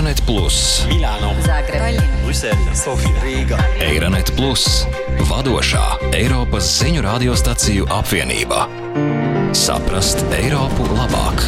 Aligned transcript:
Eironet 0.00 0.22
Plus, 0.24 0.86
Milāno, 0.88 1.34
Zagreb, 1.44 1.98
Brisele, 2.24 2.72
Sofija, 2.72 3.20
Rīga. 3.20 3.58
Eironet 3.84 4.30
Plus, 4.32 4.86
vadošā 5.28 5.82
Eiropas 6.16 6.70
ziņu 6.78 7.02
radiostaciju 7.04 7.84
apvienība. 7.92 8.62
Saprast 9.52 10.24
Eiropu 10.32 10.86
labāk! 10.96 11.44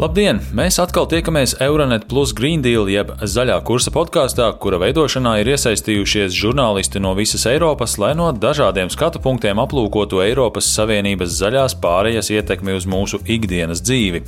Labdien! 0.00 0.40
Mēs 0.56 0.80
atkal 0.80 1.04
tiekamies 1.12 1.58
Euronet 1.60 2.08
Plus 2.08 2.32
Green 2.32 2.64
Deal 2.64 2.88
jeb 2.88 3.12
zaļā 3.20 3.60
kursa 3.68 3.92
podkāstā, 3.92 4.48
kura 4.56 4.80
veidošanā 4.80 5.34
ir 5.42 5.52
iesaistījušies 5.52 6.32
žurnālisti 6.32 7.04
no 7.04 7.12
visas 7.18 7.44
Eiropas, 7.52 7.98
lai 8.00 8.14
no 8.16 8.32
dažādiem 8.32 8.88
skatu 8.88 9.20
punktiem 9.20 9.60
aplūkotu 9.60 10.24
Eiropas 10.24 10.72
Savienības 10.80 11.36
zaļās 11.42 11.76
pārējas 11.84 12.32
ietekmi 12.32 12.80
uz 12.80 12.88
mūsu 12.88 13.20
ikdienas 13.28 13.84
dzīvi. 13.84 14.24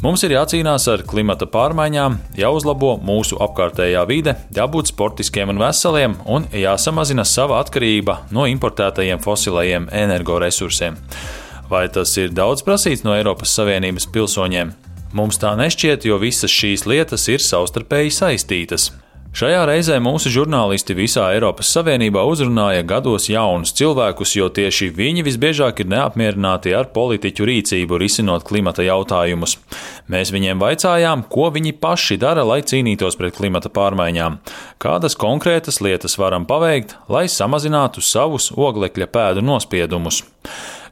Mums 0.00 0.22
ir 0.24 0.32
jācīnās 0.32 0.86
ar 0.88 1.02
klimata 1.04 1.44
pārmaiņām, 1.52 2.14
jāuzlabo 2.40 2.94
mūsu 3.04 3.36
apkārtējā 3.44 4.00
vide, 4.08 4.32
jābūt 4.56 4.88
sportiskiem 4.88 5.52
un 5.52 5.60
veseliem 5.60 6.14
un 6.24 6.46
jāsamazina 6.56 7.26
sava 7.28 7.58
atkarība 7.60 8.14
no 8.32 8.46
importētajiem 8.48 9.20
fosilajiem 9.20 9.90
energoresursiem. 9.92 10.96
Vai 11.68 11.84
tas 11.92 12.14
ir 12.16 12.32
daudz 12.32 12.64
prasīts 12.64 13.04
no 13.04 13.12
Eiropas 13.12 13.52
Savienības 13.58 14.08
pilsoņiem? 14.14 14.72
Mums 15.12 15.36
tā 15.42 15.52
nešķiet, 15.60 16.08
jo 16.08 16.16
visas 16.22 16.54
šīs 16.54 16.86
lietas 16.88 17.28
ir 17.28 17.44
savstarpēji 17.44 18.16
saistītas. 18.22 18.88
Šajā 19.30 19.60
reizē 19.68 20.00
mūsu 20.02 20.26
žurnālisti 20.34 20.90
visā 20.98 21.28
Eiropas 21.36 21.68
Savienībā 21.70 22.24
uzrunāja 22.26 22.82
gados 22.82 23.28
jaunus 23.30 23.70
cilvēkus, 23.78 24.32
jo 24.34 24.48
tieši 24.50 24.88
viņi 24.96 25.22
visbiežāk 25.22 25.84
ir 25.84 25.86
neapmierināti 25.92 26.74
ar 26.74 26.88
politiķu 26.90 27.46
rīcību 27.46 28.00
risinot 28.02 28.42
klimata 28.48 28.82
jautājumus. 28.82 29.54
Mēs 30.10 30.34
viņiem 30.34 30.58
vaicājām, 30.58 31.22
ko 31.30 31.46
viņi 31.54 31.76
paši 31.78 32.18
dara, 32.18 32.42
lai 32.42 32.58
cīnītos 32.66 33.14
pret 33.20 33.38
klimata 33.38 33.70
pārmaiņām, 33.70 34.40
kādas 34.82 35.14
konkrētas 35.14 35.78
lietas 35.78 36.18
varam 36.18 36.42
paveikt, 36.50 36.96
lai 37.06 37.28
samazinātu 37.30 38.02
savus 38.02 38.50
oglekļa 38.50 39.12
pēdu 39.14 39.46
nospiedumus. 39.46 40.24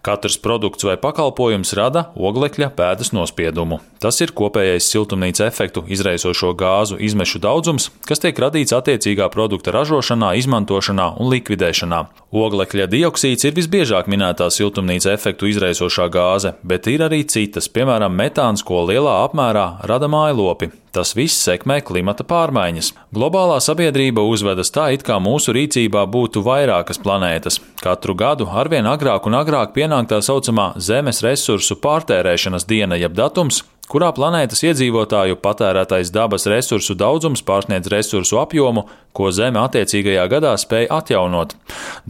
Katrs 0.08 0.38
produkts 0.40 0.86
vai 0.88 0.94
pakalpojums 0.96 1.74
rada 1.76 2.06
oglekļa 2.16 2.70
pēdas 2.72 3.10
nospiedumu. 3.12 3.76
Tas 4.00 4.16
ir 4.24 4.32
kopējais 4.32 4.86
siltumnīca 4.88 5.44
efektu 5.44 5.82
izraisošo 5.84 6.54
gāzu 6.56 6.96
izmešu 6.96 7.42
daudzums, 7.44 7.90
kas 8.08 8.24
tiek 8.24 8.40
radīts 8.40 8.72
attiecīgā 8.72 9.28
produkta 9.34 9.74
ražošanā, 9.76 10.32
izmantošanā 10.40 11.10
un 11.20 11.28
likvidēšanā. 11.34 12.00
Oglekļa 12.32 12.88
dioksīds 12.88 13.44
ir 13.50 13.56
visbiežāk 13.60 14.08
minētā 14.08 14.48
siltumnīca 14.48 15.12
efektu 15.12 15.52
izraisošā 15.52 16.08
gāze, 16.08 16.56
bet 16.64 16.88
ir 16.88 17.04
arī 17.04 17.26
citas, 17.28 17.68
piemēram, 17.68 18.16
metāns, 18.16 18.64
ko 18.64 18.86
lielā 18.88 19.26
apmērā 19.26 19.74
rada 19.92 20.08
mājlopi. 20.08 20.72
Tas 20.98 21.12
viss 21.14 21.38
sekmē 21.46 21.76
klimata 21.86 22.24
pārmaiņas. 22.26 22.88
Globālā 23.14 23.60
sabiedrība 23.62 24.24
uzvedas 24.26 24.72
tā, 24.74 24.88
it 24.96 25.04
kā 25.06 25.20
mūsu 25.22 25.54
rīcībā 25.54 26.02
būtu 26.10 26.42
vairākas 26.42 26.98
planētas. 27.04 27.60
Katru 27.78 28.16
gadu 28.18 28.48
arvien 28.50 28.88
agrāk 28.90 29.28
un 29.30 29.38
agrāk 29.38 29.76
pienāk 29.76 30.08
tā 30.10 30.18
saucamā 30.26 30.72
Zemes 30.82 31.22
resursu 31.22 31.78
pārtērēšanas 31.78 32.66
diena 32.66 32.98
jeb 32.98 33.14
datums, 33.14 33.62
kurā 33.88 34.10
planētas 34.14 34.62
iedzīvotāju 34.68 35.38
patērētais 35.42 36.12
dabas 36.12 36.46
resursu 36.50 36.96
daudzums 36.98 37.42
pārsniedz 37.46 37.88
resursu 37.92 38.38
apjomu, 38.40 38.84
ko 39.16 39.30
Zeme 39.34 39.58
attiecīgajā 39.64 40.26
gadā 40.30 40.52
spēja 40.60 41.00
atjaunot. 41.00 41.54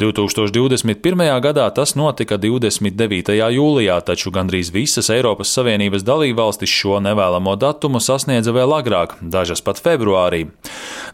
2021. 0.00 1.24
gadā 1.44 1.68
tas 1.74 1.94
notika 1.96 2.36
29. 2.40 3.38
jūlijā, 3.54 3.96
taču 4.04 4.32
gandrīz 4.34 4.72
visas 4.74 5.08
Eiropas 5.14 5.54
Savienības 5.56 6.04
dalībvalstis 6.06 6.74
šo 6.80 6.98
nevēlamo 7.04 7.56
datumu 7.56 8.02
sasniedza 8.02 8.52
vēl 8.52 8.74
agrāk, 8.80 9.16
dažas 9.22 9.64
pat 9.64 9.80
februārī. 9.84 10.48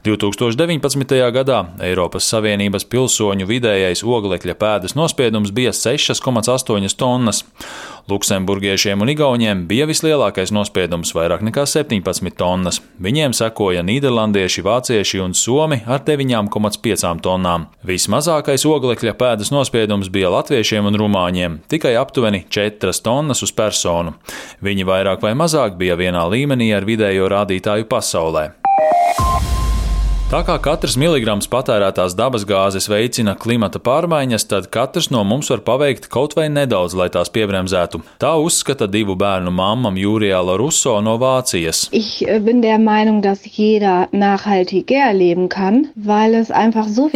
2019. 0.05 1.15
gadā 1.33 1.61
Eiropas 1.85 2.27
Savienības 2.33 2.89
pilsoņu 2.91 3.47
vidējais 3.49 4.05
oglekļa 4.05 4.57
pēdas 4.61 4.97
nospiedums 4.99 5.55
bija 5.55 5.73
6,8 5.77 6.99
tonnas. 6.99 7.45
Luksemburgiešiem 8.09 9.01
un 9.01 9.09
Igauniem 9.09 9.63
bija 9.69 9.87
vislielākais 9.89 10.53
nospiedums- 10.55 11.13
vairāk 11.19 11.43
nekā 11.43 11.67
17 11.67 12.37
tonnas. 12.39 12.81
Viņiem 13.03 13.35
sekoja 13.35 13.83
Nīderlandieši, 13.83 14.63
Vācieši 14.63 15.23
un 15.25 15.35
Somi 15.35 15.83
ar 15.87 16.01
9,5 16.01 17.21
tonnām. 17.21 17.67
Vismazākais 17.85 18.65
oglekļa 18.65 19.15
pēdas 19.15 19.51
nospiedums 19.51 20.09
bija 20.09 20.31
latviešiem 20.31 20.87
un 20.87 20.95
rumāņiem- 20.95 21.59
tikai 21.69 21.95
aptuveni 21.99 22.45
4 22.49 23.03
tonnas 23.03 23.43
uz 23.43 23.53
personu. 23.53 24.15
Viņi 24.63 24.85
vairāk 24.85 25.21
vai 25.21 25.33
mazāk 25.33 25.77
bija 25.77 25.97
vienā 25.97 26.25
līmenī 26.31 26.75
ar 26.77 26.85
vidējo 26.85 27.29
rādītāju 27.29 27.85
pasaulē. 27.85 28.64
Tā 30.25 30.39
kā 30.41 30.55
katrs 30.57 30.95
miligrams 30.97 31.45
patērētās 31.53 32.15
dabasgāzes 32.17 32.89
veicina 32.89 33.35
klimata 33.37 33.77
pārmaiņas, 33.85 34.47
tad 34.49 34.67
katrs 34.73 35.11
no 35.13 35.21
mums 35.29 35.51
var 35.53 35.61
paveikt 35.67 36.09
kaut 36.09 36.33
vai 36.35 36.47
nedaudz, 36.49 36.95
lai 36.97 37.11
tās 37.13 37.29
piebremzētu. 37.31 38.01
Tā 38.23 38.31
uzskata 38.41 38.89
divu 38.89 39.19
bērnu 39.21 39.53
mammam 39.53 39.99
Jūrijāla 40.01 40.57
Russo 40.57 40.95
no 41.05 41.19
Vācijas. 41.21 41.91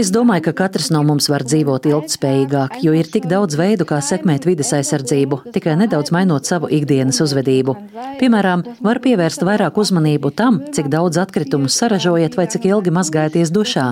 Es 0.05 0.13
domāju, 0.13 0.45
ka 0.51 0.55
katrs 0.61 0.91
no 0.93 1.01
mums 1.09 1.31
var 1.33 1.47
dzīvot 1.49 1.89
ilgtspējīgāk, 1.89 2.79
jo 2.85 2.93
ir 2.93 3.09
tik 3.09 3.27
daudz 3.33 3.57
veidu, 3.59 3.89
kā 3.89 4.03
sekmēt 4.05 4.45
vides 4.47 4.75
aizsardzību, 4.77 5.41
tikai 5.57 5.79
nedaudz 5.81 6.13
mainot 6.13 6.45
savu 6.45 6.69
ikdienas 6.69 7.25
uzvedību. 7.25 7.79
Piemēram, 8.21 8.67
var 8.85 9.01
pievērst 9.01 9.49
vairāk 9.49 9.81
uzmanību 9.81 10.35
tam, 10.37 10.61
cik 10.77 10.93
daudz 10.93 11.17
atkritumus 11.25 11.81
saražojat 11.81 12.37
vai 12.37 12.49
cik 12.53 12.69
ilgi 12.69 12.99
mazgājaties 13.09 13.53
dušā. 13.53 13.87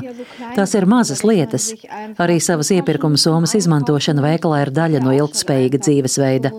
Tās 0.56 0.74
ir 0.76 0.86
mazas 0.86 1.22
lietas. 1.24 1.72
Arī 2.20 2.38
savas 2.40 2.70
iepirkuma 2.74 3.16
summas 3.16 3.54
izmantošana 3.56 4.22
veikalā 4.22 4.62
ir 4.64 4.72
daļa 4.76 5.02
no 5.04 5.14
ilgspējīga 5.16 5.80
dzīvesveida. 5.80 6.52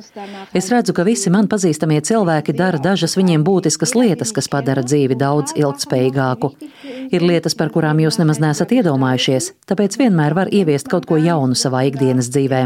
Es 0.57 0.69
redzu, 0.73 0.93
ka 0.93 1.05
visi 1.07 1.31
man 1.33 1.47
pazīstamie 1.47 2.01
cilvēki 2.01 2.55
dara 2.57 2.81
dažas 2.81 3.17
viņiem 3.17 3.45
būtiskas 3.47 3.95
lietas, 3.95 4.33
kas 4.33 4.49
padara 4.49 4.83
dzīvi 4.85 5.17
daudz 5.17 5.55
ilgspējīgāku. 5.57 6.53
Ir 7.13 7.23
lietas, 7.23 7.55
par 7.55 7.71
kurām 7.73 8.01
jūs 8.03 8.19
nemaz 8.19 8.41
nesat 8.43 8.73
iedomājušies, 8.75 9.53
tāpēc 9.69 9.97
vienmēr 10.01 10.35
var 10.37 10.51
ieviest 10.51 10.89
kaut 10.91 11.07
ko 11.07 11.19
jaunu 11.21 11.55
savā 11.55 11.85
ikdienas 11.91 12.31
dzīvē. 12.33 12.63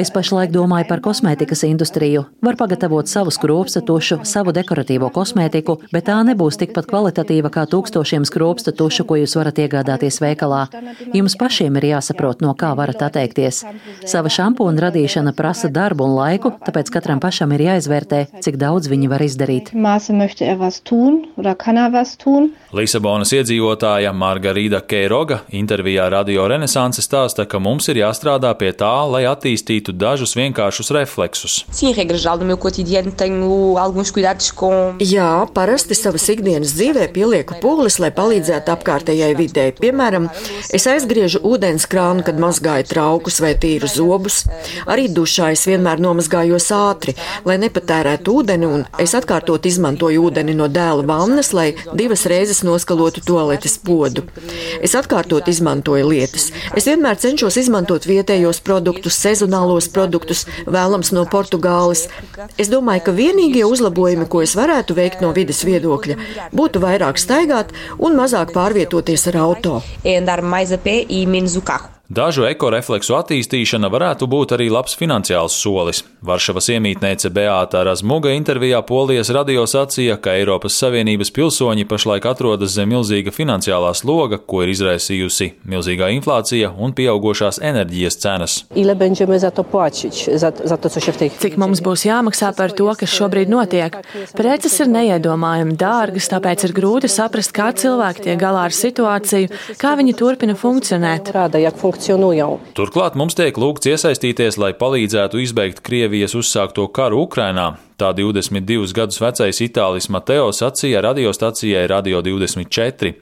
Es 0.00 0.10
pašlaik 0.10 0.50
domāju 0.50 0.88
par 0.88 1.00
kosmētikas 1.04 1.62
industriju. 1.68 2.24
Var 2.42 2.56
pagatavot 2.58 3.06
savu 3.06 3.30
skrūpsta 3.34 3.82
tušu, 3.86 4.20
savu 4.26 4.50
dekoratīvo 4.56 5.10
kosmētiku, 5.14 5.76
bet 5.92 6.08
tā 6.08 6.16
nebūs 6.26 6.58
tikpat 6.58 6.88
kvalitatīva 6.90 7.50
kā 7.54 7.62
tūkstošiem 7.70 8.26
skrūpsta 8.26 8.74
tušu, 8.74 9.06
ko 9.06 9.18
jūs 9.20 9.36
varat 9.38 9.60
iegādāties 9.62 10.18
veikalā. 10.24 10.64
Jums 11.14 11.36
pašiem 11.38 11.78
ir 11.78 11.86
jāsaprot, 11.92 12.42
no 12.42 12.54
kā 12.58 12.72
varat 12.78 13.04
atteikties. 13.06 13.62
Sava 14.02 14.32
šampūna 14.32 14.86
radīšana 14.88 15.34
prasa 15.36 15.70
darbu 15.70 16.08
un 16.08 16.16
laiku, 16.18 16.52
tāpēc 16.66 16.90
katram 16.94 17.22
pašam 17.22 17.54
ir 17.54 17.66
jāizvērtē, 17.68 18.24
cik 18.42 18.58
daudz 18.58 18.90
viņi 18.90 19.10
var 19.12 19.22
izdarīt. 19.22 19.70
Lisabonas 22.74 23.30
iedzīvotāja 23.36 24.10
Margarita 24.16 24.82
Keiroga 24.82 25.42
intervijā 25.54 26.10
Radio 26.10 26.48
Renesanse 26.50 27.02
stāsta, 27.04 27.46
ka 27.46 27.62
mums 27.62 27.88
ir 27.92 28.02
jāstrādā 28.02 28.50
pie 28.58 28.72
tā, 28.74 28.92
lai 29.10 29.24
attīstītu 29.30 29.83
dažus 29.92 30.32
vienkāršus 30.38 30.90
refleksus. 30.94 31.56
Jā, 35.04 35.44
parasti 35.54 35.96
savas 35.98 36.24
ikdienas 36.32 36.72
dzīvē 36.78 37.08
pielieku 37.14 37.58
pūles, 37.62 37.98
lai 38.02 38.10
palīdzētu 38.14 38.72
apkārtējai 38.74 39.32
videi. 39.38 39.74
Piemēram, 39.76 40.30
es 40.74 40.86
aizgriežu 40.90 41.42
ūdens 41.44 41.88
krānu, 41.90 42.24
kad 42.26 42.40
mazgāju 42.40 42.88
traukus 42.88 43.40
vai 43.44 43.54
tīru 43.60 43.90
zobus. 43.90 44.44
Arī 44.86 45.08
dušā 45.12 45.50
es 45.54 45.66
vienmēr 45.68 46.00
nomazgājos 46.02 46.70
ātri, 46.74 47.16
lai 47.44 47.58
nepatērētu 47.62 48.38
ūdeni, 48.38 48.70
un 48.78 48.86
es 49.02 49.14
atkārtot 49.18 49.66
izmantoju 49.68 50.28
ūdeni 50.28 50.56
no 50.56 50.68
dēla 50.72 51.04
vannas, 51.08 51.52
lai 51.56 51.72
divas 51.92 52.24
reizes 52.30 52.62
noskalotu 52.66 53.24
toaletes 53.26 53.76
podu. 53.84 54.24
Es 54.84 54.94
atkārtot 54.98 55.48
izmantoju 55.50 56.08
lietas. 56.10 56.50
Es 56.76 56.88
vienmēr 56.88 57.18
cenšos 57.20 57.58
izmantot 57.60 58.06
vietējos 58.08 58.60
produktus, 58.64 59.18
sezonālos 59.74 59.88
produktus, 59.92 60.46
vēlams 60.66 61.12
no 61.12 61.24
Portugāles. 61.26 62.08
Es 62.58 62.68
domāju, 62.68 63.04
ka 63.06 63.12
vienīgie 63.12 63.64
uzlabojumi, 63.64 64.28
ko 64.28 64.42
es 64.42 64.54
varētu 64.54 64.94
veikt 64.94 65.22
no 65.22 65.32
vidas 65.32 65.64
viedokļa, 65.64 66.16
būtu 66.52 66.80
vairāk 66.80 67.18
staigāt 67.18 67.72
un 67.98 68.16
mazāk 68.16 68.52
pārvietoties 68.52 69.28
ar 69.28 69.36
auto. 69.36 69.82
Dažu 72.14 72.44
ekorefleksu 72.46 73.16
attīstīšana 73.16 73.88
varētu 73.90 74.28
būt 74.30 74.52
arī 74.54 74.68
labs 74.70 74.92
finansiāls 74.94 75.54
solis. 75.58 76.04
Varšavas 76.22 76.68
iemītniece 76.70 77.30
Beāta 77.34 77.80
Razmuga 77.82 78.30
intervijā 78.30 78.78
Polijas 78.86 79.32
radio 79.34 79.64
sacīja, 79.66 80.14
ka 80.22 80.36
Eiropas 80.38 80.76
Savienības 80.78 81.32
pilsoņi 81.34 81.86
pašlaik 81.90 82.28
atrodas 82.30 82.76
zem 82.76 82.92
milzīga 82.92 83.32
finansiālā 83.34 83.90
sloga, 83.98 84.38
ko 84.38 84.62
ir 84.62 84.70
izraisījusi 84.76 85.48
milzīgā 85.66 86.12
inflācija 86.14 86.70
un 86.78 86.94
pieaugušās 86.94 87.58
enerģijas 87.70 88.18
cenas. 88.22 88.54
Cik 91.42 91.58
mums 91.64 91.82
būs 91.82 92.06
jāmaksā 92.06 92.52
par 92.54 92.76
to, 92.78 92.86
kas 93.00 93.10
šobrīd 93.16 93.50
notiek? 93.50 93.98
Preces 94.38 94.78
ir 94.84 94.92
neiedomājami 94.92 95.74
dārgas, 95.82 96.30
tāpēc 96.30 96.68
ir 96.68 96.76
grūti 96.78 97.10
saprast, 97.10 97.56
kā 97.58 97.72
cilvēki 97.74 98.28
tiek 98.28 98.38
galā 98.38 98.68
ar 98.68 98.78
situāciju, 98.84 99.50
kā 99.82 99.96
viņi 99.98 100.16
turpina 100.22 100.54
funkcionēt 100.54 101.34
funkcionują. 102.04 102.58
Turklāt 102.74 103.16
mums 103.16 103.34
tiek 103.34 103.56
lūgts 103.56 103.88
iesaistīties, 103.88 104.58
lai 104.60 104.72
palīdzētu 104.76 105.40
izbeigt 105.40 105.80
Krievijas 105.84 106.34
uzsākto 106.34 106.86
karu 106.92 107.24
Ukrainā. 107.24 107.76
Tā 107.96 108.12
22 108.12 108.92
gadus 108.92 109.20
vecais 109.20 109.60
Itālis 109.60 110.10
Mateo 110.10 110.50
sacīja 110.52 111.00
radiostacijai 111.02 111.86
Radio 111.88 112.20
24. 112.22 113.14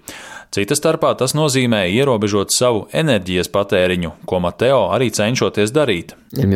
Cita 0.52 0.76
starpā 0.76 1.14
tas 1.16 1.32
nozīmē 1.32 1.86
ierobežot 1.96 2.52
savu 2.52 2.82
enerģijas 2.92 3.48
patēriņu, 3.54 4.10
ko 4.28 4.42
Mateo 4.44 4.82
arī 4.92 5.08
cenšoties 5.08 5.72
darīt. 5.72 6.12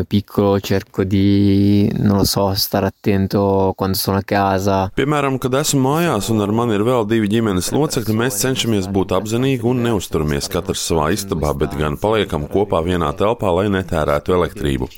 Piccolo 0.09 0.59
cerco 0.61 1.05
di, 1.05 1.91
non 1.99 2.17
lo 2.17 2.25
so, 2.25 2.49
attento 2.73 3.75
quando 3.77 3.97
sono 3.97 4.17
a 4.17 4.23
casa. 4.23 4.91
Piemēram, 4.97 5.37
kad 5.37 5.53
esmu 5.59 5.83
mājās 5.85 6.31
un 6.33 6.41
ar 6.41 6.53
mani 6.53 6.79
ir 6.79 6.85
vēl 6.85 7.05
divi 7.09 7.29
ģimenes 7.29 7.69
locekļi, 7.77 8.17
mēs 8.17 8.39
cenšamies 8.41 8.89
būt 8.89 9.13
apzinīgi 9.13 9.69
un 9.69 9.83
neusturamies 9.85 10.49
katrs 10.49 10.85
savā 10.89 11.11
istabā, 11.13 11.53
bet 11.53 11.77
gan 11.77 11.99
paliekam 12.01 12.47
kopā 12.49 12.81
vienā 12.87 13.11
telpā, 13.17 13.53
lai 13.53 13.67
netērētu 13.75 14.37
elektrību. 14.39 14.89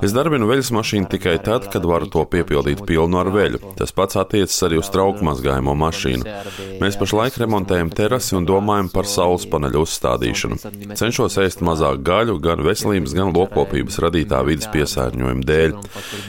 Es 0.00 0.16
darbinu 0.16 0.48
veļas 0.48 0.72
mašīnu 0.72 1.12
tikai 1.12 1.36
tad, 1.44 1.68
kad 1.72 1.84
varu 1.84 2.08
to 2.08 2.24
piepildīt 2.24 2.84
pilnu 2.88 3.20
ar 3.20 3.28
veļu. 3.36 3.60
Tas 3.76 3.92
pats 3.92 4.16
attiecas 4.16 4.56
arī 4.64 4.80
uz 4.80 4.88
trauku 4.92 5.28
mazgājumu 5.28 5.76
mašīnu. 5.84 6.38
Mēs 6.80 6.96
pašlaik 7.00 7.36
remontējam 7.44 7.92
terasi 7.92 8.40
un 8.40 8.41
domājam 8.48 8.88
par 8.92 9.10
saules 9.10 9.44
paneļu 9.50 9.84
uzstādīšanu. 9.84 10.60
Cenšos 10.98 11.38
ēst 11.42 11.64
mazāk 11.66 12.00
gaļu, 12.06 12.38
gan 12.42 12.62
veselības, 12.64 13.16
gan 13.18 13.34
lopkopības 13.34 14.00
radīt 14.02 14.12
radītā 14.12 14.42
vidas 14.46 14.68
piesārņojuma 14.72 15.46
dēļ. 15.46 15.74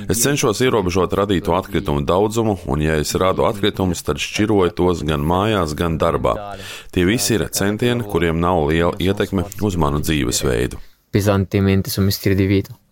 Es 0.09 0.21
cenšos 0.23 0.61
ierobežot 0.63 1.13
radīto 1.13 1.55
atkritumu 1.55 2.03
daudzumu, 2.05 2.57
un, 2.67 2.81
ja 2.81 2.97
es 2.99 3.13
radu 3.15 3.45
atkritumus, 3.45 4.03
tad 4.03 4.21
šķiroju 4.21 4.73
tos 4.75 5.03
gan 5.03 5.21
mājās, 5.21 5.75
gan 5.75 5.97
darbā. 5.97 6.57
Tie 6.91 7.05
visi 7.05 7.37
ir 7.37 7.47
centieni, 7.51 8.03
kuriem 8.03 8.39
nav 8.39 8.67
liela 8.69 8.95
ietekme 8.99 9.45
uz 9.61 9.77
manu 9.77 10.01
dzīvesveidu. 10.03 10.79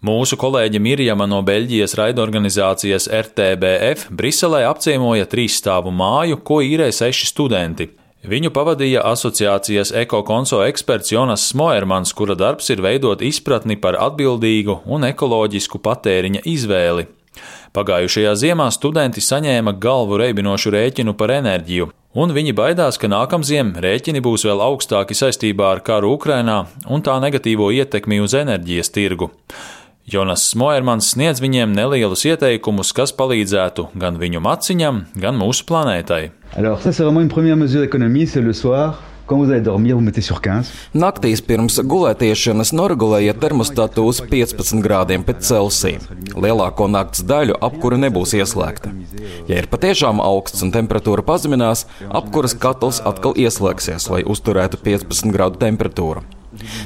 Mūsu 0.06 0.38
kolēģe 0.38 0.79
Mirjama 0.81 1.25
no 1.25 1.39
Beļģijas 1.45 1.95
raidorganizācijas 1.97 3.07
RTBF 3.09 4.12
Briselē 4.13 4.62
apciemoja 4.69 5.25
trīs 5.29 5.57
stāvu 5.57 5.89
māju, 5.94 6.38
ko 6.45 6.62
īrē 6.62 6.91
seši 6.94 7.29
studenti. 7.31 7.89
Viņu 8.21 8.51
pavadīja 8.53 9.01
asociācijas 9.09 9.89
ekokonso 9.97 10.59
eksperts 10.68 11.09
Jonas 11.09 11.47
Smoermans, 11.50 12.12
kura 12.13 12.35
darbs 12.38 12.69
ir 12.69 12.83
veidot 12.85 13.23
izpratni 13.25 13.79
par 13.81 13.97
atbildīgu 13.97 14.83
un 14.85 15.07
ekoloģisku 15.07 15.81
patēriņa 15.81 16.44
izvēli. 16.45 17.07
Pagājušajā 17.73 18.35
ziemā 18.38 18.68
studenti 18.75 19.23
saņēma 19.25 19.73
galvu 19.81 20.19
reibinošu 20.21 20.69
rēķinu 20.75 21.15
par 21.18 21.33
enerģiju, 21.39 21.89
un 22.13 22.35
viņi 22.35 22.53
baidās, 22.53 23.01
ka 23.01 23.09
nākamziem 23.09 23.73
rēķini 23.81 24.21
būs 24.21 24.45
vēl 24.45 24.62
augstāki 24.68 25.18
saistībā 25.18 25.71
ar 25.73 25.81
karu 25.81 26.13
Ukrainā 26.13 26.65
un 26.94 27.01
tā 27.01 27.18
negatīvo 27.23 27.71
ietekmi 27.73 28.21
uz 28.21 28.38
enerģijas 28.38 28.94
tirgu. 28.94 29.31
Jonas 30.12 30.44
Smoermans 30.52 31.13
sniedz 31.13 31.40
viņiem 31.40 31.72
nelielus 31.72 32.25
ieteikumus, 32.28 32.90
kas 32.92 33.13
palīdzētu 33.16 33.86
gan 33.96 34.18
viņu 34.19 34.42
maciņam, 34.44 35.06
gan 35.16 35.38
mūsu 35.40 35.63
planētai. 35.69 36.34
Alors, 36.58 36.81
ça, 36.81 36.92
c'est 36.92 37.04
vraiment 37.04 37.22
une 37.22 37.30
première 37.30 37.56
mesure 37.56 37.80
d'économie, 37.80 38.28
c'est 38.28 38.42
le 38.42 38.52
soir. 38.54 39.00
Naktīs 40.92 41.42
pirms 41.48 41.78
gulētiešanas 41.88 42.74
noregulējiet 42.75 43.40
termostatu 43.40 44.04
uz 44.10 44.19
15 44.28 44.81
grādiem 44.84 45.24
pēc 45.24 45.46
Celsija. 45.48 46.02
Lielāko 46.36 46.90
naktas 46.92 47.24
daļu 47.30 47.56
apkura 47.64 48.02
nebūs 48.02 48.36
ieslēgta. 48.36 48.92
Ja 49.48 49.62
ir 49.62 49.69
patiešām 49.72 50.19
augsts 50.25 50.66
un 50.66 50.74
temperatūra 50.75 51.24
pazeminās, 51.24 51.86
apkuras 52.10 52.57
katls 52.60 53.00
atkal 53.07 53.38
ieslēgsies, 53.40 54.12
lai 54.12 54.25
uzturētu 54.28 54.81
15 54.84 55.31
grādu 55.31 55.64
temperatūru. 55.64 56.28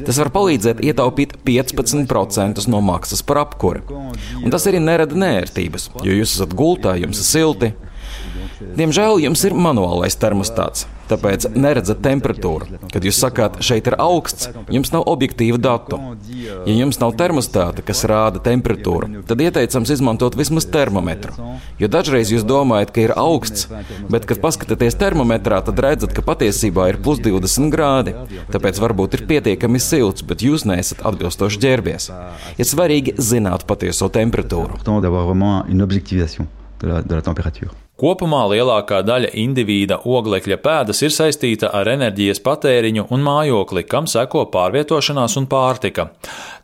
Tas 0.06 0.19
var 0.21 0.29
palīdzēt 0.35 0.83
ietaupīt 0.85 1.38
15% 1.47 2.67
no 2.69 2.81
maksas 2.85 3.23
par 3.25 3.41
apkuri. 3.45 3.81
Un 4.44 4.53
tas 4.53 4.67
arī 4.69 4.81
nerada 4.83 5.17
nērtības, 5.17 5.89
jo 6.06 6.19
jūs 6.21 6.38
esat 6.38 6.53
gultā, 6.57 6.97
jums 7.01 7.21
ir 7.23 7.29
silti, 7.29 7.71
Diemžēl 8.75 9.19
jums 9.23 9.44
ir 9.47 9.56
manuālais 9.57 10.15
termostāts, 10.19 10.85
tāpēc 11.10 11.48
neredzat 11.56 12.02
temperatūru. 12.06 12.80
Kad 12.94 13.06
jūs 13.06 13.19
sakāt, 13.22 13.60
šeit 13.66 13.90
ir 13.90 13.98
augsts, 14.02 14.50
jums 14.74 14.92
nav 14.94 15.06
objektīva 15.12 15.60
datu. 15.62 16.00
Ja 16.66 16.75
jums 16.75 17.00
nav 17.02 17.16
termostāta, 17.19 17.84
kas 17.86 18.04
rāda 18.10 18.42
temperatūru, 18.44 19.24
tad 19.30 19.44
ieteicams 19.46 19.94
izmantot 19.96 20.38
vismaz 20.40 20.68
termometru. 20.72 21.36
Jo 21.81 21.90
dažreiz 21.92 22.31
jūs 22.34 22.46
domājat, 22.48 22.94
ka 22.96 23.06
ir 23.06 23.16
augsts, 23.19 23.68
bet, 24.12 24.28
kad 24.30 24.42
paskatāties 24.44 24.98
termometrā, 25.00 25.62
tad 25.66 25.81
redzat, 25.86 26.16
ka 26.16 26.25
patiesībā 26.25 26.90
ir 26.92 27.02
plus 27.06 27.22
20 27.24 27.72
grādi. 27.74 28.16
Tāpēc 28.54 28.81
varbūt 28.84 29.19
ir 29.19 29.25
pietiekami 29.30 29.81
silts, 29.84 30.25
bet 30.25 30.46
jūs 30.46 30.68
neesat 30.69 31.06
atbilstoši 31.06 31.63
ģērbies. 31.66 32.12
Ir 32.57 32.69
svarīgi 32.69 33.18
zināt 33.22 33.68
patieso 33.69 34.10
temperatūru. 34.12 34.81
De 36.75 36.92
la, 36.92 37.22
température. 37.22 37.84
Kopumā 37.95 38.42
lielākā 38.51 38.97
daļa 39.07 39.30
indivīda 39.39 40.01
oglekļa 40.03 40.57
pēdas 40.59 41.00
ir 41.06 41.13
saistīta 41.15 41.69
ar 41.71 41.88
enerģijas 41.94 42.42
patēriņu 42.44 43.06
un 43.15 43.24
mājokli, 43.24 43.86
kam 43.88 44.09
seko 44.12 44.42
pārvietošanās 44.51 45.38
un 45.39 45.47
pārtika. 45.47 46.09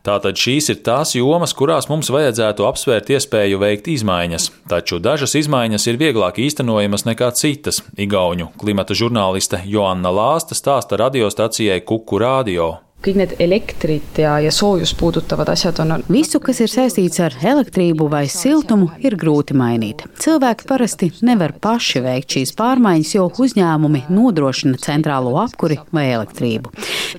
Tātad 0.04 0.36
šīs 0.36 0.68
ir 0.74 0.82
tās 0.84 1.14
jomas, 1.16 1.56
kurās 1.56 1.88
mums 1.88 2.12
vajadzētu 2.12 2.68
apsvērt 2.68 3.14
iespēju 3.16 3.62
veikt 3.64 3.88
izmaiņas, 3.94 4.50
taču 4.68 5.00
dažas 5.00 5.38
izmaiņas 5.40 5.88
ir 5.88 6.02
vieglāk 6.04 6.42
īstenojamas 6.44 7.08
nekā 7.08 7.32
citas. 7.40 7.80
Igauņu 7.96 8.52
klimata 8.60 8.92
žurnāliste 8.92 9.64
Joanna 9.64 10.12
Lāsta 10.12 10.58
stāsta 10.58 11.00
radiostacijai 11.00 11.80
Kuku 11.80 12.20
Radio 12.20 12.74
kõik 13.02 13.18
need 13.18 13.34
elektrit 13.42 14.18
ja, 14.22 14.36
ja 14.42 14.52
soojust 14.54 14.96
puudutavad 15.00 15.50
asjad 15.52 15.80
on. 15.82 15.94
Visu, 16.12 16.40
kas 16.42 16.60
ir 16.62 16.70
saistīts 16.70 17.20
ar 17.22 17.34
elektrību 17.34 18.06
vai 18.12 18.24
siltumu, 18.30 18.90
ir 19.02 19.16
grūti 19.18 19.56
mainīt. 19.58 20.04
Cilvēki 20.22 20.68
parasti 20.68 21.10
nevar 21.26 21.54
paši 21.62 22.02
veikt 22.04 22.36
šīs 22.36 22.54
pārmaiņas, 22.58 23.14
jo 23.16 23.26
uzņēmumi 23.42 24.04
nodrošina 24.12 24.78
centrālo 24.82 25.34
apkuri 25.42 25.80
vai 25.94 26.08
elektrību. 26.14 26.72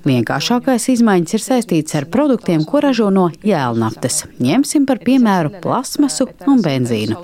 Vienkāršākais 0.07 0.87
izmaiņas 0.95 1.35
ir 1.37 1.43
saistīts 1.43 1.97
ar 1.99 2.07
produktiem, 2.11 2.63
ko 2.67 2.81
ražo 2.83 3.09
no 3.13 3.27
jēlnaftas. 3.45 4.23
Ņemsim 4.43 4.87
par 4.89 5.01
piemēru 5.03 5.59
plasmasu 5.63 6.29
un 6.49 6.63
benzīnu. 6.63 7.19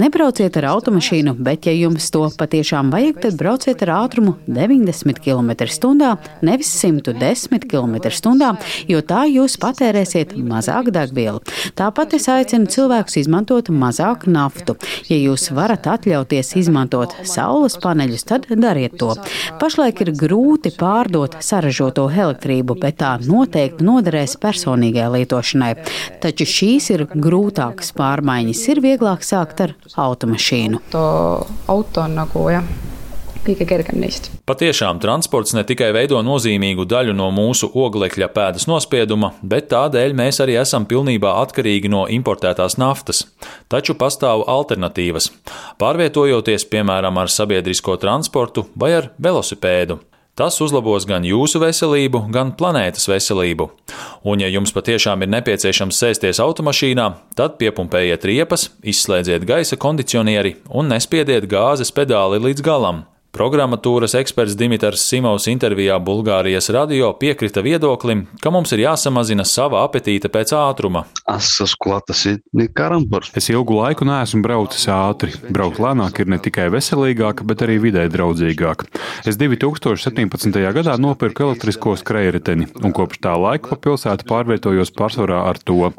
Nebrauciet 0.00 0.56
ar 0.60 0.70
automašīnu, 0.74 1.36
bet, 1.44 1.68
ja 1.68 1.74
jums 1.74 2.08
to 2.14 2.24
patiešām 2.38 2.92
vajag, 2.94 3.20
tad 3.26 3.38
brauciet 3.40 3.82
ar 3.86 3.94
ātrumu 3.98 4.36
90 4.46 5.20
km/h, 5.24 6.14
nevis 6.46 6.72
110 6.80 7.68
km 8.04 8.34
km/h, 8.34 8.84
jo 8.88 9.00
tā 9.02 9.24
jūs 9.28 9.56
patērēsiet 9.60 10.34
mazāk 10.36 10.90
degvielu. 10.94 11.40
Tāpat 11.78 12.16
es 12.18 12.28
aicinu 12.28 12.68
cilvēkus 12.70 13.18
izmantot 13.22 13.70
mazāk 13.70 14.26
naftu. 14.26 14.76
Ja 15.08 15.16
jūs 15.18 15.50
varat 15.54 15.86
atļauties 15.86 16.54
izmantot 16.60 17.14
saules 17.24 17.76
paneļus, 17.82 18.26
tad 18.28 18.48
dariet 18.48 18.98
to. 18.98 19.14
Pašlaik 19.60 20.04
ir 20.04 20.12
grūti 20.18 20.74
pārdot 20.78 21.38
saražoto 21.44 22.08
elektrību, 22.10 22.78
bet 22.80 23.00
tā 23.02 23.14
noteikti 23.24 23.84
noderēs 23.84 24.36
personīgai 24.42 25.10
lietošanai. 25.18 25.74
Taču 26.22 26.48
šīs 26.48 26.90
ir 26.94 27.06
grūtākas 27.12 27.94
pārmaiņas. 27.96 28.64
Ir 28.74 28.82
vieglāk 28.84 29.24
sākt 29.26 29.62
ar 29.64 29.76
automašīnu. 30.00 30.82
Auto, 30.94 31.54
auto 31.70 32.08
nagu, 32.10 32.48
jah 32.52 32.93
kõige 33.44 33.66
kergem 33.68 33.98
neist. 34.02 34.30
Patiešām 34.48 35.00
transports 35.02 35.54
ne 35.56 35.64
tikai 35.66 35.90
veido 35.96 36.20
nozīmīgu 36.24 36.86
daļu 36.88 37.16
no 37.16 37.30
mūsu 37.34 37.70
oglekļa 37.74 38.30
pēdas 38.34 38.68
nospieduma, 38.70 39.34
bet 39.42 39.68
tādēļ 39.72 40.16
mēs 40.16 40.40
arī 40.44 40.58
esam 40.62 40.86
pilnībā 40.90 41.34
atkarīgi 41.42 41.90
no 41.92 42.06
importētās 42.06 42.78
naftas. 42.80 43.26
Taču 43.72 43.98
pastāv 43.98 44.46
alternatīvas. 44.48 45.30
Pārvietojoties, 45.82 46.68
piemēram, 46.72 47.20
ar 47.20 47.32
sabiedrisko 47.32 47.98
transportu 48.02 48.68
vai 48.74 48.94
ar 49.02 49.12
velosipēdu. 49.18 50.00
Tas 50.34 50.56
uzlabos 50.58 51.04
gan 51.06 51.22
jūsu 51.22 51.60
veselību, 51.62 52.24
gan 52.34 52.50
planētas 52.58 53.06
veselību. 53.06 53.68
Un, 54.26 54.42
ja 54.42 54.48
jums 54.50 54.74
patiešām 54.74 55.22
ir 55.22 55.30
nepieciešams 55.30 56.00
sēsties 56.02 56.42
automašīnā, 56.42 57.06
tad 57.38 57.54
piepumpējiet 57.60 58.26
riepas, 58.26 58.66
izslēdziet 58.82 59.46
gaisa 59.46 59.78
kondicionieri 59.78 60.56
un 60.74 60.90
nespiediet 60.90 61.46
gāzes 61.46 61.94
pedāli 61.94 62.42
līdz 62.48 62.66
galam. 62.66 63.04
Programmatūras 63.34 64.12
eksperts 64.14 64.54
Dimitrs 64.54 65.02
Simovs 65.08 65.48
intervijā 65.50 65.96
Bulgārijas 65.98 66.68
radio 66.70 67.08
piekrita 67.18 67.64
viedoklim, 67.66 68.20
ka 68.38 68.52
mums 68.54 68.70
ir 68.76 68.84
jāsamazina 68.84 69.42
sava 69.42 69.80
apetīte 69.82 70.30
pēc 70.30 70.52
ātruma. 70.54 71.02
Es 73.34 73.48
ilgu 73.50 73.78
laiku 73.80 74.06
neesmu 74.06 74.38
braucis 74.44 74.86
ātri. 74.86 75.34
Braukt 75.48 75.80
lēnāk 75.82 76.20
ir 76.22 76.30
ne 76.30 76.38
tikai 76.44 76.68
veselīgāk, 76.76 77.42
bet 77.48 77.64
arī 77.66 77.80
vidē 77.82 78.04
draudzīgāk. 78.12 78.84
Es 79.26 79.34
2017. 79.40 80.60
gadā 80.78 80.94
nopirku 81.02 81.48
elektrisko 81.48 81.96
skrējreteni, 81.98 82.70
un 82.86 82.94
kopš 82.94 83.18
tā 83.26 83.34
laika 83.34 83.72
pa 83.72 83.80
pilsētu 83.88 84.30
pārvietojos 84.30 84.94
pārsvarā 84.94 85.42
ar 85.50 85.58
to. 85.58 85.90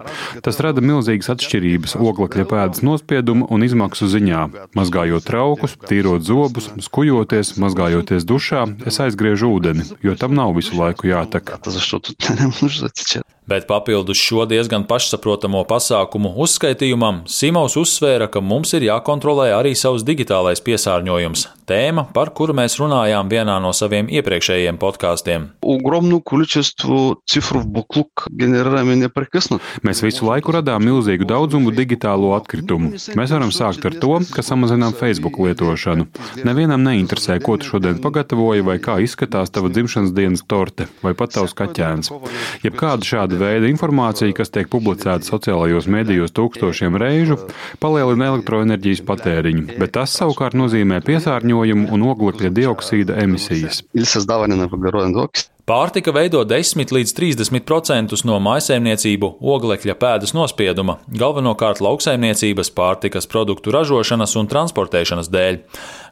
Tas 0.45 0.61
rada 0.63 0.79
milzīgas 0.79 1.33
atšķirības 1.35 1.97
oglekļa 1.99 2.47
pēdas 2.53 2.85
nospiedumu 2.87 3.51
un 3.51 3.67
izmaksu 3.67 4.07
ziņā. 4.15 4.47
Mazgājot 4.79 5.27
traukus, 5.27 5.75
tīrot 5.91 6.23
zobus, 6.23 6.71
skujot 6.87 7.24
Gatavoties, 7.25 7.57
mazgājoties 7.57 8.25
dušā, 8.29 8.59
es 8.85 8.99
aizgriežu 9.01 9.49
ūdeni, 9.57 9.85
jo 10.05 10.13
tam 10.15 10.35
nav 10.37 10.53
visu 10.53 10.77
laiku 10.77 11.09
jātek. 11.09 11.57
Bet 13.47 13.67
papildus 13.67 14.17
šo 14.17 14.47
diezgan 14.49 14.87
pašsaprotamo 14.89 15.59
pasākumu 15.69 16.31
uzskaitījumam, 16.41 17.23
Simons 17.29 17.75
uzsvēra, 17.77 18.25
ka 18.33 18.41
mums 18.41 18.73
ir 18.73 18.87
jākontrolē 18.87 19.51
arī 19.53 19.75
savs 19.77 20.01
digitālais 20.07 20.63
piesārņojums. 20.65 21.45
Tēma, 21.65 22.03
par 22.13 22.29
kuru 22.37 22.53
mēs 22.57 22.75
runājām 22.77 23.29
vienā 23.29 23.55
no 23.61 23.71
saviem 23.73 24.09
iepriekšējiem 24.13 24.77
podkāstiem. 24.81 25.47
Mēs 29.85 30.01
visu 30.05 30.27
laiku 30.27 30.53
radām 30.53 30.85
milzīgu 30.85 31.25
daudzumu 31.29 31.73
digitālo 31.73 32.35
atkritumu. 32.37 32.93
Mēs 33.17 33.33
varam 33.33 33.53
sākt 33.53 33.85
ar 33.89 33.97
to, 34.01 34.19
ka 34.33 34.45
samazinām 34.45 34.93
Facebook 34.97 35.39
lietošanu. 35.41 36.05
Nevienam 36.45 36.85
neinteresē, 36.85 37.39
ko 37.41 37.57
tu 37.61 37.69
šodien 37.73 37.97
pagatavoji, 38.01 38.65
vai 38.65 38.77
kā 38.81 38.99
izskatās 39.01 39.53
tava 39.53 39.73
dzimšanas 39.73 40.13
dienas 40.13 40.45
torte, 40.45 40.85
vai 41.01 41.15
pat 41.17 41.33
tavs 41.39 41.57
kaķēns. 41.57 42.13
Jebkāda 42.61 43.09
šāda 43.09 43.34
Šāda 43.35 43.49
veida 43.51 43.67
informācija, 43.67 44.31
kas 44.31 44.47
tiek 44.47 44.69
publicēta 44.71 45.27
sociālajos 45.27 45.89
medijos 45.91 46.31
tūkstošiem 46.37 46.95
reižu, 47.01 47.35
palielina 47.83 48.29
elektroenerģijas 48.31 49.01
patēriņu, 49.09 49.75
bet 49.81 49.91
tas 49.97 50.13
savukārt 50.15 50.55
nozīmē 50.55 51.01
piesārņojumu 51.03 51.91
un 51.91 52.05
oglekļa 52.13 52.53
dioksīda 52.55 53.19
emisijas. 53.25 53.83
Pārtika 55.65 56.11
veido 56.13 56.43
10 56.45 56.91
līdz 56.93 57.11
30% 57.17 58.19
no 58.29 58.35
maisaimniecību 58.37 59.31
oglekļa 59.41 59.95
pēdas 59.97 60.35
nospieduma, 60.37 60.99
galvenokārt 61.09 61.79
lauksaimniecības, 61.81 62.69
pārtikas 62.77 63.25
produktu 63.25 63.73
ražošanas 63.73 64.35
un 64.37 64.45
transportēšanas 64.51 65.31
dēļ. 65.33 65.57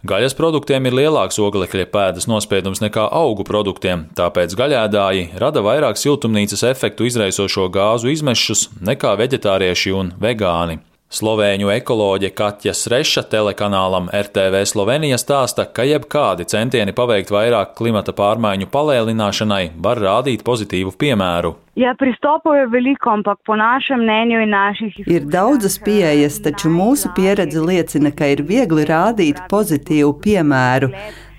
Gaļas 0.10 0.34
produktiem 0.40 0.90
ir 0.90 0.98
lielāks 0.98 1.38
oglekļa 1.38 1.86
pēdas 1.94 2.26
nospiedums 2.26 2.82
nekā 2.82 3.04
augu 3.14 3.46
produktiem, 3.46 4.08
tāpēc 4.18 4.56
gaļēdāji 4.58 5.28
rada 5.44 5.62
vairāk 5.62 6.02
siltumnīcas 6.02 6.66
efektu 6.72 7.06
izraisošo 7.12 7.68
gāzu 7.78 8.10
izmešus 8.10 8.72
nekā 8.82 9.14
veģetārieši 9.22 9.94
un 9.94 10.12
vegāni. 10.18 10.80
Slovēņu 11.13 11.70
ekoloģe 11.70 12.32
Katja 12.34 12.74
Sreša 12.74 13.22
telekanālam 13.29 14.08
RTV 14.17 14.63
Slovenija 14.65 15.20
stāsta, 15.22 15.67
ka 15.70 15.86
jebkādi 15.86 16.48
centieni 16.50 16.96
paveikt 16.98 17.29
vairāk 17.29 17.75
klimata 17.77 18.15
pārmaiņu 18.17 18.65
palēlināšanai 18.74 19.67
var 19.86 20.01
rādīt 20.01 20.41
pozitīvu 20.48 20.96
piemēru. 20.98 21.53
Ja, 21.77 21.93
pristopov 21.98 22.58
je 22.58 22.65
veliko, 22.74 23.12
ampak 23.13 23.43
po 23.46 23.53
našem 23.58 24.01
mnenju 24.01 24.41
in 24.41 24.51
naših 24.53 24.89
izkušnjah. 24.89 25.20
Ir 25.20 25.29
daudzas 25.36 25.77
pieejas, 25.86 26.39
taču 26.41 26.74
mūsu 26.74 27.13
pieredze 27.13 27.62
liecina, 27.62 28.10
ka 28.10 28.34
ir 28.34 28.41
viegli 28.50 28.86
rādīt 28.89 29.46
pozitīvu 29.53 30.15
piemēru. 30.25 30.89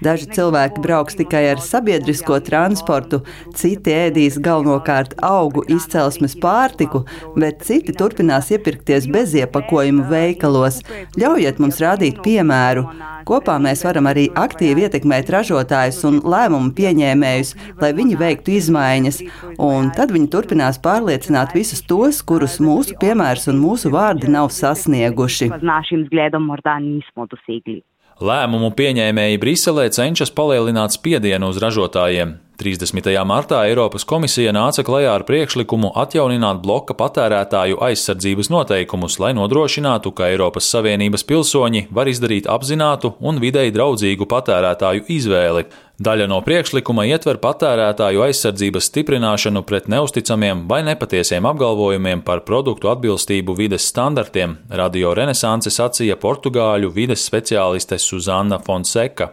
Daži 0.04 0.26
cilvēki 0.36 0.82
brauks 0.84 1.16
tikai 1.16 1.42
ar 1.54 1.60
sabiedrisko 1.64 2.36
transportu, 2.44 3.22
citi 3.56 3.94
ēdīs 3.94 4.36
galvenokārt 4.44 5.14
augu 5.24 5.62
izcelsmes 5.72 6.34
pārtiku, 6.42 7.04
bet 7.40 7.64
citi 7.64 7.94
turpinās 7.96 8.50
iepirkties 8.52 9.06
beziepakojumu 9.14 10.04
veikalos. 10.10 10.82
Ļaujiet 11.16 11.62
mums 11.62 11.80
rādīt 11.80 12.20
piemēru. 12.26 12.84
Kopā 13.24 13.56
mēs 13.64 13.86
varam 13.86 14.10
arī 14.10 14.26
aktīvi 14.36 14.84
ietekmēt 14.84 15.32
ražotājus 15.32 16.02
un 16.04 16.20
lēmumu 16.20 16.74
pieņēmējus, 16.76 17.54
lai 17.80 17.92
viņi 17.96 18.20
veiktu 18.20 18.58
izmaiņas, 18.58 19.22
un 19.64 19.88
tad 19.96 20.12
viņi 20.12 20.28
turpinās 20.34 20.82
pārliecināt 20.84 21.56
visus 21.56 21.80
tos, 21.88 22.20
kurus 22.20 22.60
mūsu 22.60 23.00
piemērs 23.00 23.48
un 23.48 23.64
mūsu 23.64 23.94
vārdi 23.94 24.28
nav 24.36 24.52
sasnieguši. 24.52 25.48
Lēmumu 28.24 28.70
pieņēmēji 28.72 29.36
Briselē 29.42 29.90
cenšas 29.92 30.30
palielināt 30.32 30.94
spiedienu 30.94 31.50
uz 31.52 31.58
ražotājiem. 31.60 32.38
30. 32.56 33.10
martā 33.28 33.58
Eiropas 33.68 34.06
komisija 34.08 34.52
nāca 34.54 34.84
klajā 34.86 35.10
ar 35.18 35.24
priekšlikumu 35.28 35.90
atjaunināt 36.00 36.62
bloka 36.62 36.94
patērētāju 36.96 37.82
aizsardzības 37.84 38.48
noteikumus, 38.54 39.18
lai 39.20 39.34
nodrošinātu, 39.36 40.14
ka 40.16 40.30
Eiropas 40.32 40.70
Savienības 40.72 41.26
pilsoņi 41.28 41.88
var 41.92 42.08
izdarīt 42.08 42.48
apzinātu 42.48 43.12
un 43.20 43.42
videi 43.42 43.74
draudzīgu 43.74 44.30
patērētāju 44.30 45.04
izvēli. 45.18 45.66
Daļa 45.94 46.24
no 46.26 46.40
priekšlikuma 46.42 47.04
ietver 47.06 47.36
patērētāju 47.38 48.24
aizsardzības 48.24 48.88
stiprināšanu 48.90 49.60
pret 49.62 49.84
neusticamiem 49.86 50.64
vai 50.66 50.80
nepatiesiem 50.82 51.46
apgalvojumiem 51.46 52.24
par 52.26 52.40
produktu 52.42 52.88
atbilstību 52.90 53.54
vides 53.54 53.86
standartiem, 53.92 54.56
radio 54.74 55.12
renesanse 55.14 55.70
sacīja 55.70 56.16
portugāļu 56.18 56.90
vides 56.96 57.22
speciāliste 57.22 58.00
Suzana 58.02 58.58
Fonseca. 58.58 59.28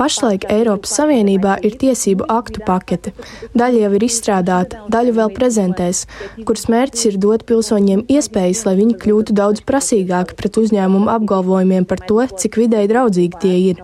Pašlaik 0.00 0.48
Eiropas 0.56 0.96
Savienībā 0.96 1.58
ir 1.60 1.76
tiesību 1.84 2.30
aktu 2.38 2.64
pakete. 2.64 3.12
Daļa 3.52 3.84
jau 3.84 3.92
ir 4.00 4.08
izstrādāta, 4.08 4.80
daļu 4.88 5.12
vēl 5.20 5.34
prezentēs, 5.36 6.06
kuras 6.40 6.70
mērķis 6.72 7.10
ir 7.12 7.20
dot 7.20 7.44
pilsoņiem 7.52 8.06
iespējas, 8.16 8.64
lai 8.64 8.78
viņi 8.80 8.96
kļūtu 9.04 9.36
daudz 9.36 9.60
prasīgāki 9.68 10.40
pret 10.40 10.56
uzņēmumu 10.64 11.12
apgalvojumiem 11.18 11.84
par 11.84 12.00
to, 12.08 12.22
cik 12.32 12.62
videi 12.64 12.88
draudzīgi 12.88 13.25
ekoloģīgi 13.26 13.40
tie 13.40 13.56
ir. 13.70 13.82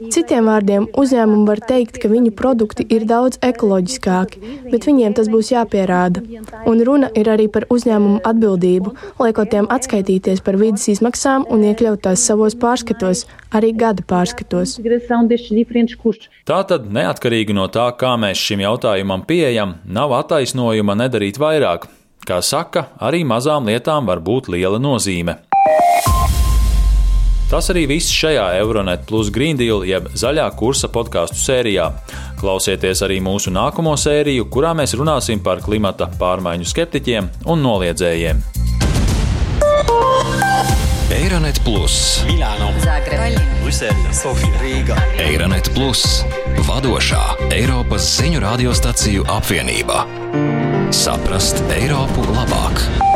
Citiem 0.00 0.46
vārdiem, 0.48 0.86
uzņēmumi 0.96 1.44
var 1.44 1.60
teikt, 1.60 1.98
ka 2.00 2.08
viņu 2.08 2.32
produkti 2.32 2.86
ir 2.88 3.04
daudz 3.04 3.36
ekoloģiskāki, 3.44 4.40
bet 4.72 4.86
viņiem 4.88 5.12
tas 5.12 5.28
būs 5.28 5.52
jāpierāda. 5.52 6.22
Un 6.64 6.80
runa 6.80 7.10
ir 7.12 7.28
arī 7.28 7.50
par 7.52 7.66
uzņēmumu 7.68 8.22
atbildību, 8.24 8.94
liekot 9.20 9.50
tiem 9.52 9.68
atskaitīties 9.68 10.40
par 10.40 10.56
vidas 10.56 10.88
izmaksām 10.88 11.44
un 11.52 11.66
iekļaut 11.68 12.00
tās 12.00 12.24
savos 12.24 12.56
pārskatos, 12.56 13.26
arī 13.52 13.74
gada 13.76 14.00
pārskatos. 14.00 14.78
Tātad, 16.48 16.88
neatkarīgi 16.88 17.52
no 17.52 17.68
tā, 17.68 17.90
kā 18.00 18.16
mēs 18.16 18.40
šim 18.40 18.64
jautājumam 18.64 19.26
pieejam, 19.28 19.76
nav 19.84 20.16
attaisnojuma 20.22 20.96
nedarīt 20.96 21.36
vairāk. 21.36 21.90
Kā 22.24 22.40
saka, 22.40 22.88
arī 23.00 23.20
mazām 23.24 23.68
lietām 23.68 24.08
var 24.08 24.24
būt 24.24 24.48
liela 24.48 24.80
nozīme. 24.80 25.42
Tas 27.50 27.66
arī 27.72 27.82
viss 27.90 28.12
šajā 28.14 28.44
Euronet 28.60 29.02
Plus 29.08 29.26
Green 29.34 29.58
Deal 29.58 29.82
jeb 29.82 30.06
zaļā 30.14 30.44
kursa 30.54 30.86
podkāstu 30.92 31.34
sērijā. 31.34 31.88
Klausieties 32.38 33.02
arī 33.02 33.18
mūsu 33.26 33.50
nākamo 33.50 33.96
sēriju, 33.98 34.46
kurā 34.54 34.70
mēs 34.78 34.94
runāsim 34.94 35.42
par 35.42 35.58
klimata 35.64 36.06
pārmaiņu 36.20 36.70
skeptiķiem 36.70 37.30
un 37.50 37.66
noliedzējiem. 37.66 38.44
Eironet 41.10 41.58
Plus, 41.66 42.22
Milāno, 42.30 42.70
Zagreba, 42.86 43.42
Brisele, 43.64 44.14
Sofija, 44.14 44.54
Rīga. 44.62 45.02
Eironet 45.18 45.74
Plus, 45.74 46.22
vadošā 46.70 47.50
Eiropas 47.50 48.06
ziņu 48.20 48.46
radiostaciju 48.46 49.26
apvienība. 49.40 50.06
Saprast 50.94 51.64
Eiropu 51.74 52.30
labāk! 52.30 53.09